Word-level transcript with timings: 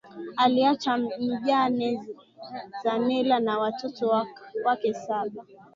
Aliacha 0.37 0.97
mjane 0.97 2.07
Zanele 2.83 3.39
na 3.39 3.59
watoto 3.59 4.25
wake 4.65 4.93
saba 4.93 5.45